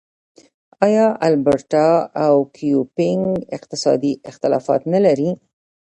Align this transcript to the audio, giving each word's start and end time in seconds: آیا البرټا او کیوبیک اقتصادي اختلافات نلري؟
آیا 0.85 1.07
البرټا 1.27 1.87
او 2.25 2.35
کیوبیک 2.55 3.21
اقتصادي 3.57 4.13
اختلافات 4.29 4.81
نلري؟ 4.93 5.29